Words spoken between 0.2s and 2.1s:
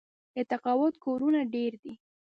د تقاعد کورونه ډیر دي.